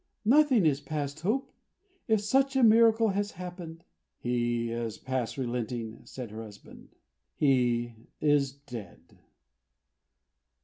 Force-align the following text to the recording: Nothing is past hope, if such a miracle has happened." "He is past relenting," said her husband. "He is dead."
Nothing 0.25 0.65
is 0.65 0.81
past 0.81 1.19
hope, 1.19 1.51
if 2.07 2.21
such 2.21 2.55
a 2.55 2.63
miracle 2.63 3.09
has 3.09 3.33
happened." 3.33 3.83
"He 4.17 4.71
is 4.71 4.97
past 4.97 5.37
relenting," 5.37 6.01
said 6.05 6.31
her 6.31 6.41
husband. 6.41 6.95
"He 7.35 7.93
is 8.19 8.51
dead." 8.51 9.19